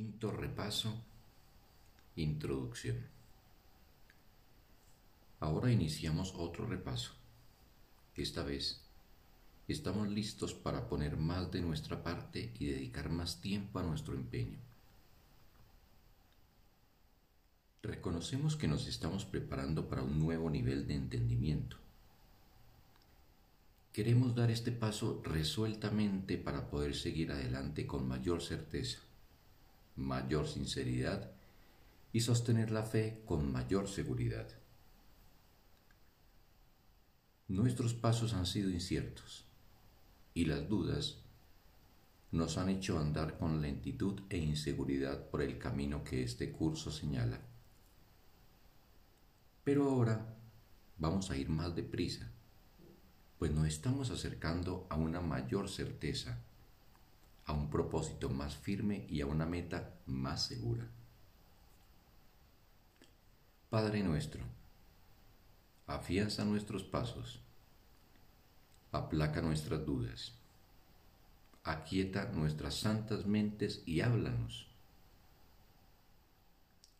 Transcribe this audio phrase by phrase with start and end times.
[0.00, 0.94] Quinto repaso.
[2.16, 2.96] Introducción.
[5.40, 7.12] Ahora iniciamos otro repaso.
[8.16, 8.80] Esta vez
[9.68, 14.56] estamos listos para poner más de nuestra parte y dedicar más tiempo a nuestro empeño.
[17.82, 21.76] Reconocemos que nos estamos preparando para un nuevo nivel de entendimiento.
[23.92, 29.00] Queremos dar este paso resueltamente para poder seguir adelante con mayor certeza,
[30.00, 31.30] mayor sinceridad
[32.12, 34.48] y sostener la fe con mayor seguridad.
[37.48, 39.44] Nuestros pasos han sido inciertos
[40.34, 41.18] y las dudas
[42.32, 47.40] nos han hecho andar con lentitud e inseguridad por el camino que este curso señala.
[49.64, 50.36] Pero ahora
[50.98, 52.30] vamos a ir más deprisa,
[53.38, 56.38] pues nos estamos acercando a una mayor certeza,
[57.50, 60.88] a un propósito más firme y a una meta más segura.
[63.68, 64.44] Padre nuestro,
[65.88, 67.40] afianza nuestros pasos,
[68.92, 70.32] aplaca nuestras dudas,
[71.64, 74.68] aquieta nuestras santas mentes y háblanos.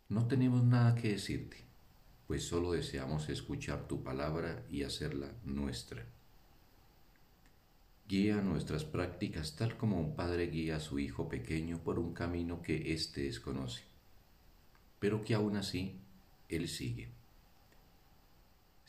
[0.08, 1.64] No tenemos nada que decirte,
[2.26, 6.04] pues solo deseamos escuchar tu palabra y hacerla nuestra.
[8.10, 12.60] Guía nuestras prácticas tal como un padre guía a su hijo pequeño por un camino
[12.60, 13.84] que éste desconoce,
[14.98, 16.00] pero que aún así
[16.48, 17.20] él sigue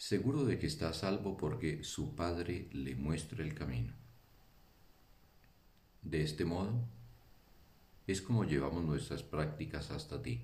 [0.01, 3.93] seguro de que está a salvo porque su Padre le muestra el camino.
[6.01, 6.73] De este modo,
[8.07, 10.41] es como llevamos nuestras prácticas hasta ti.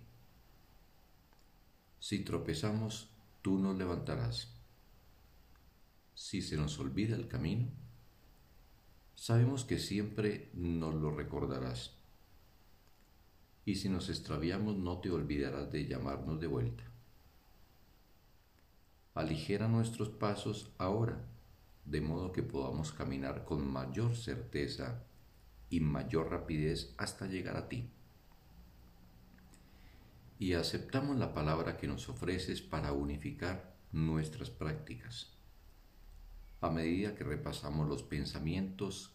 [2.00, 3.09] Si tropezamos,
[3.41, 4.53] tú nos levantarás.
[6.14, 7.66] Si se nos olvida el camino,
[9.17, 11.97] sabemos que siempre nos lo recordarás.
[13.65, 16.85] Y si nos extraviamos, no te olvidarás de llamarnos de vuelta
[19.17, 21.25] aligera nuestros pasos ahora,
[21.85, 25.03] de modo que podamos caminar con mayor certeza
[25.72, 27.89] y mayor rapidez hasta llegar a ti.
[30.38, 35.37] Y aceptamos la palabra que nos ofreces para unificar nuestras prácticas.
[36.59, 39.13] A medida que repasamos los pensamientos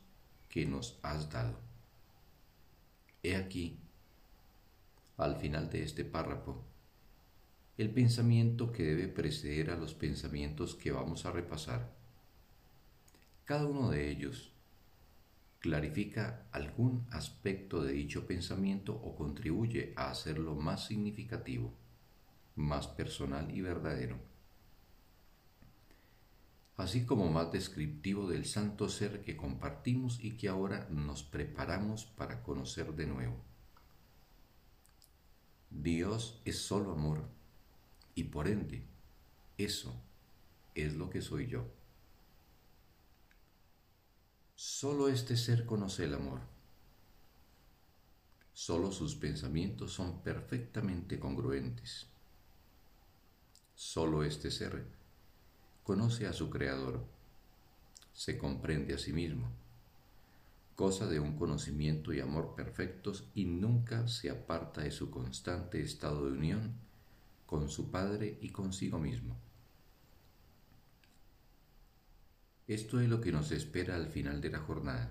[0.48, 1.58] que nos has dado.
[3.22, 3.78] He aquí,
[5.16, 6.64] al final de este párrafo,
[7.78, 11.90] el pensamiento que debe preceder a los pensamientos que vamos a repasar.
[13.44, 14.52] Cada uno de ellos
[15.58, 21.72] clarifica algún aspecto de dicho pensamiento o contribuye a hacerlo más significativo,
[22.56, 24.18] más personal y verdadero,
[26.76, 32.42] así como más descriptivo del santo ser que compartimos y que ahora nos preparamos para
[32.42, 33.36] conocer de nuevo.
[35.70, 37.22] Dios es solo amor
[38.14, 38.82] y por ende,
[39.56, 39.94] eso
[40.74, 41.66] es lo que soy yo.
[44.54, 46.40] Solo este ser conoce el amor.
[48.52, 52.06] Solo sus pensamientos son perfectamente congruentes.
[53.74, 54.86] Solo este ser
[55.82, 57.04] conoce a su Creador,
[58.12, 59.50] se comprende a sí mismo,
[60.76, 66.26] goza de un conocimiento y amor perfectos y nunca se aparta de su constante estado
[66.26, 66.74] de unión
[67.46, 69.36] con su Padre y consigo mismo.
[72.68, 75.10] Esto es lo que nos espera al final de la jornada.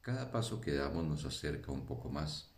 [0.00, 2.55] Cada paso que damos nos acerca un poco más.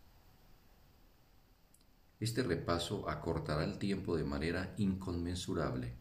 [2.19, 5.93] Este repaso acortará el tiempo de manera inconmensurable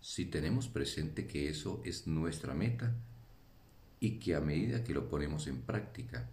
[0.00, 2.94] si tenemos presente que eso es nuestra meta
[4.00, 6.30] y que a medida que lo ponemos en práctica,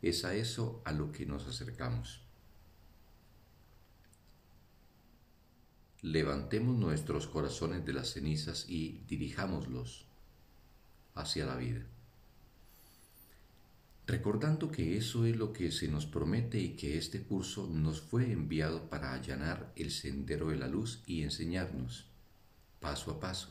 [0.00, 2.26] es a eso a lo que nos acercamos.
[6.06, 10.06] levantemos nuestros corazones de las cenizas y dirijámoslos
[11.16, 11.84] hacia la vida.
[14.06, 18.30] Recordando que eso es lo que se nos promete y que este curso nos fue
[18.30, 22.06] enviado para allanar el sendero de la luz y enseñarnos,
[22.78, 23.48] paso a paso,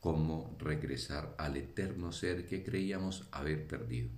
[0.00, 4.08] cómo regresar al eterno ser que creíamos haber perdido.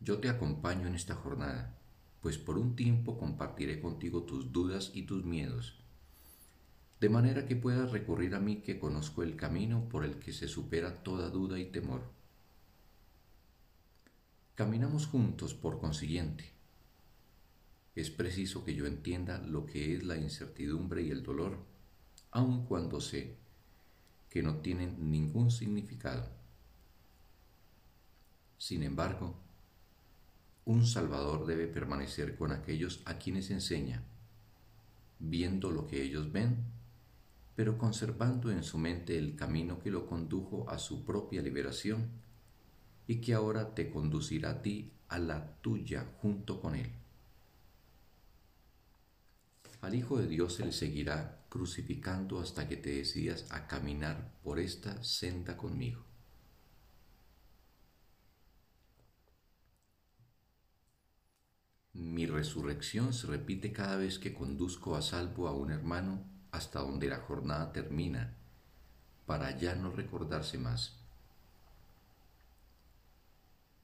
[0.00, 1.78] Yo te acompaño en esta jornada
[2.24, 5.78] pues por un tiempo compartiré contigo tus dudas y tus miedos,
[6.98, 10.48] de manera que puedas recurrir a mí que conozco el camino por el que se
[10.48, 12.13] supera toda duda y temor.
[14.54, 16.52] Caminamos juntos por consiguiente.
[17.96, 21.58] Es preciso que yo entienda lo que es la incertidumbre y el dolor,
[22.30, 23.34] aun cuando sé
[24.30, 26.28] que no tienen ningún significado.
[28.56, 29.34] Sin embargo,
[30.66, 34.04] un Salvador debe permanecer con aquellos a quienes enseña,
[35.18, 36.58] viendo lo que ellos ven,
[37.56, 42.22] pero conservando en su mente el camino que lo condujo a su propia liberación
[43.06, 46.90] y que ahora te conducirá a ti a la tuya junto con él.
[49.82, 54.58] Al Hijo de Dios se le seguirá crucificando hasta que te decidas a caminar por
[54.58, 56.02] esta senda conmigo.
[61.92, 67.08] Mi resurrección se repite cada vez que conduzco a salvo a un hermano hasta donde
[67.08, 68.34] la jornada termina,
[69.26, 71.03] para ya no recordarse más.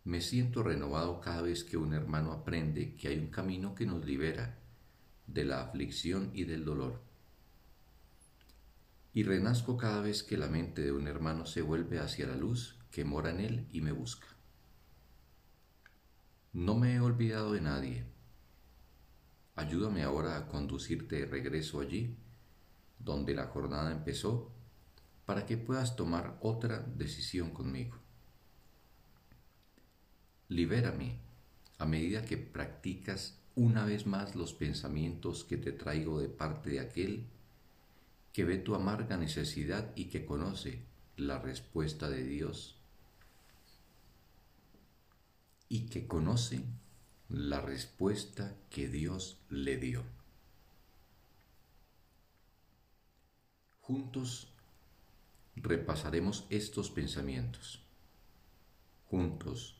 [0.05, 4.05] Me siento renovado cada vez que un hermano aprende que hay un camino que nos
[4.05, 4.59] libera
[5.27, 7.01] de la aflicción y del dolor.
[9.13, 12.79] Y renazco cada vez que la mente de un hermano se vuelve hacia la luz
[12.91, 14.27] que mora en él y me busca.
[16.53, 18.05] No me he olvidado de nadie.
[19.55, 22.17] Ayúdame ahora a conducirte de regreso allí,
[22.99, 24.51] donde la jornada empezó,
[25.27, 28.00] para que puedas tomar otra decisión conmigo.
[30.51, 31.15] Libérame
[31.79, 36.81] a medida que practicas una vez más los pensamientos que te traigo de parte de
[36.81, 37.25] aquel
[38.33, 40.81] que ve tu amarga necesidad y que conoce
[41.17, 42.77] la respuesta de Dios
[45.69, 46.65] y que conoce
[47.29, 50.03] la respuesta que Dios le dio.
[53.83, 54.53] Juntos
[55.55, 57.85] repasaremos estos pensamientos.
[59.07, 59.80] Juntos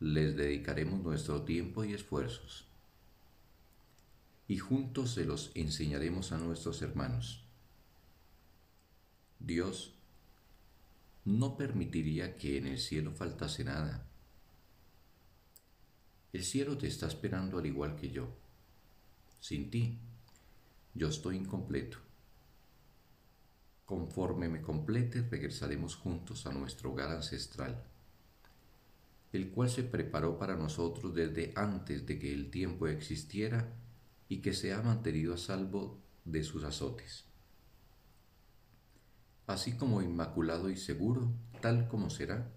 [0.00, 2.66] les dedicaremos nuestro tiempo y esfuerzos.
[4.48, 7.44] Y juntos se los enseñaremos a nuestros hermanos.
[9.38, 9.94] Dios
[11.24, 14.06] no permitiría que en el cielo faltase nada
[16.36, 18.28] el cielo te está esperando al igual que yo.
[19.40, 19.98] Sin ti,
[20.92, 21.96] yo estoy incompleto.
[23.86, 27.82] Conforme me complete, regresaremos juntos a nuestro hogar ancestral,
[29.32, 33.72] el cual se preparó para nosotros desde antes de que el tiempo existiera
[34.28, 37.24] y que se ha mantenido a salvo de sus azotes.
[39.46, 42.50] Así como inmaculado y seguro, tal como será,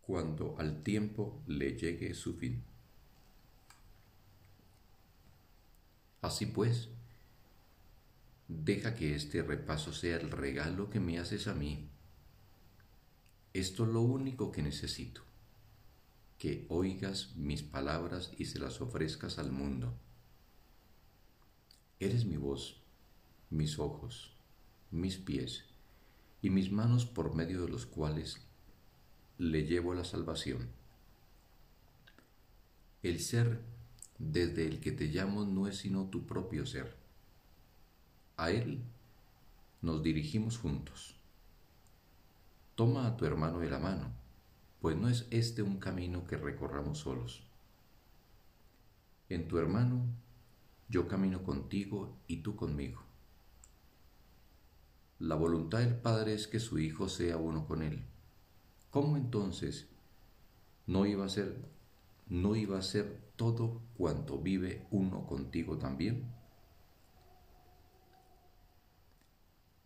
[0.00, 2.64] cuando al tiempo le llegue su fin.
[6.20, 6.88] Así pues,
[8.48, 11.88] deja que este repaso sea el regalo que me haces a mí.
[13.52, 15.22] Esto es lo único que necesito,
[16.38, 19.92] que oigas mis palabras y se las ofrezcas al mundo.
[21.98, 22.80] Eres mi voz,
[23.50, 24.32] mis ojos,
[24.92, 25.64] mis pies
[26.40, 28.40] y mis manos por medio de los cuales
[29.36, 30.70] le llevo la salvación.
[33.02, 33.62] El ser
[34.18, 36.94] desde el que te llamo no es sino tu propio ser.
[38.36, 38.84] A Él
[39.82, 41.19] nos dirigimos juntos.
[42.80, 44.10] Toma a tu hermano de la mano,
[44.80, 47.42] pues no es este un camino que recorramos solos.
[49.28, 50.06] En tu hermano
[50.88, 53.02] yo camino contigo y tú conmigo.
[55.18, 58.02] La voluntad del Padre es que su Hijo sea uno con Él
[58.88, 59.86] ¿Cómo entonces
[60.86, 61.54] no iba a ser
[62.30, 66.32] no iba a ser todo cuanto vive uno contigo también?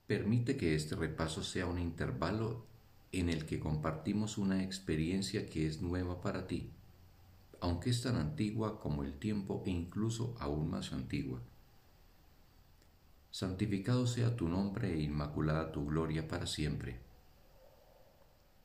[0.07, 2.73] Permite que este repaso sea un intervalo
[3.21, 6.71] en el que compartimos una experiencia que es nueva para ti,
[7.61, 11.41] aunque es tan antigua como el tiempo e incluso aún más antigua.
[13.31, 17.01] Santificado sea tu nombre e inmaculada tu gloria para siempre.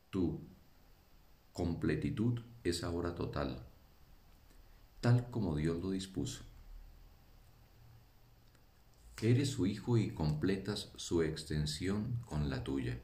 [0.09, 0.39] Tu
[1.53, 3.65] completitud es ahora total,
[5.01, 6.43] tal como Dios lo dispuso.
[9.21, 13.01] Eres su hijo y completas su extensión con la tuya.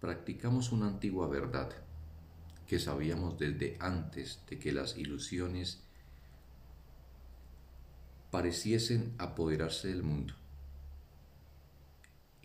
[0.00, 1.70] Practicamos una antigua verdad
[2.66, 5.80] que sabíamos desde antes de que las ilusiones
[8.30, 10.34] pareciesen apoderarse del mundo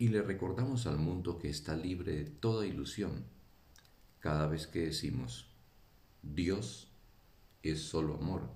[0.02, 3.24] y le recordamos al mundo que está libre de toda ilusión
[4.18, 5.46] cada vez que decimos,
[6.22, 6.88] Dios
[7.62, 8.48] es solo amor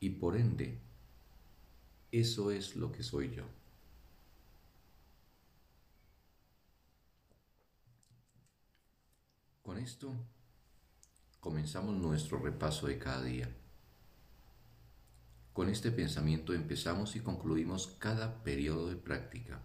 [0.00, 0.78] y por ende,
[2.10, 3.44] eso es lo que soy yo.
[9.80, 10.14] Esto
[11.40, 13.48] comenzamos nuestro repaso de cada día.
[15.54, 19.60] Con este pensamiento empezamos y concluimos cada periodo de práctica.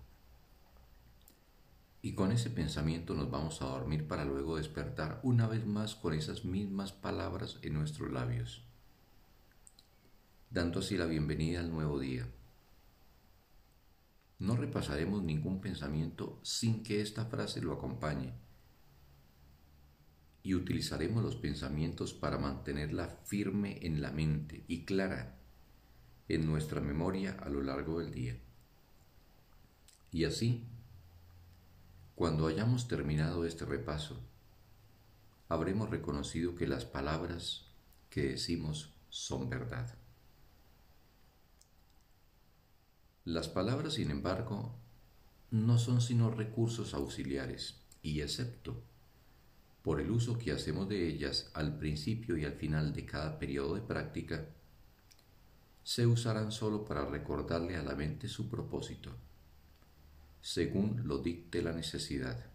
[2.01, 6.13] Y con ese pensamiento nos vamos a dormir para luego despertar una vez más con
[6.13, 8.63] esas mismas palabras en nuestros labios,
[10.49, 12.27] dando así la bienvenida al nuevo día.
[14.37, 18.33] No repasaremos ningún pensamiento sin que esta frase lo acompañe
[20.45, 25.39] y utilizaremos los pensamientos para mantenerla firme en la mente y clara
[26.29, 28.37] en nuestra memoria a lo largo del día.
[30.11, 30.63] Y así
[32.13, 34.21] cuando hayamos terminado este repaso,
[35.49, 37.65] habremos reconocido que las palabras
[38.11, 39.97] que decimos son verdad.
[43.23, 44.75] Las palabras, sin embargo,
[45.49, 48.83] no son sino recursos auxiliares y excepto
[49.85, 53.75] por el uso que hacemos de ellas al principio y al final de cada periodo
[53.75, 54.45] de práctica,
[55.83, 59.15] se usarán solo para recordarle a la mente su propósito
[60.45, 62.45] según lo dicte la necesidad.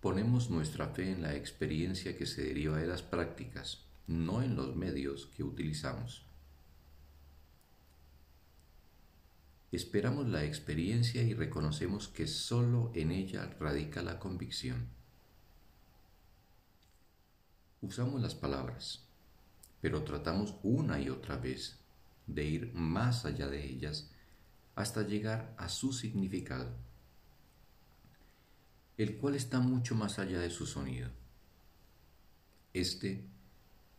[0.00, 4.76] Ponemos nuestra fe en la experiencia que se deriva de las prácticas, no en los
[4.76, 6.24] medios que utilizamos.
[9.74, 14.86] Esperamos la experiencia y reconocemos que sólo en ella radica la convicción.
[17.80, 19.08] Usamos las palabras,
[19.80, 21.80] pero tratamos una y otra vez
[22.28, 24.12] de ir más allá de ellas
[24.76, 26.70] hasta llegar a su significado,
[28.96, 31.10] el cual está mucho más allá de su sonido.
[32.72, 33.24] Este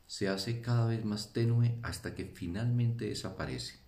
[0.08, 3.85] se hace cada vez más tenue hasta que finalmente desaparece,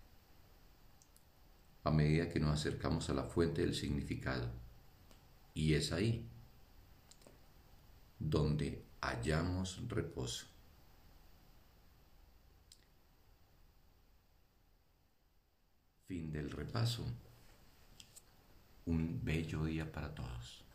[1.88, 4.50] a medida que nos acercamos a la fuente del significado.
[5.54, 6.28] Y es ahí
[8.20, 10.46] donde hallamos reposo.
[16.08, 17.04] Fin del repaso.
[18.86, 20.67] Un bello día para todos.